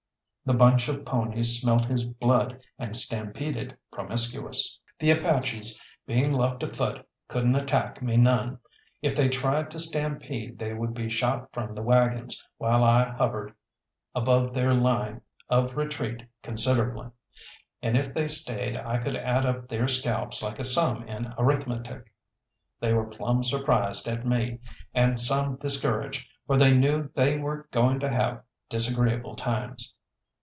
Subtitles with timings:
[0.43, 4.77] The bunch of ponies smelt his blood and stampeded promiscuous.
[4.99, 8.59] The Apaches, being left afoot, couldn't attack me none.
[9.01, 13.53] If they tried to stampede they would be shot from the waggons, while I hovered
[14.13, 17.07] above their line of retreat considerably;
[17.81, 22.13] and if they stayed I could add up their scalps like a sum in arithmetic.
[22.81, 24.59] They were plumb surprised at me,
[24.93, 29.93] and some discouraged, for they knew they were going to have disagreeable times.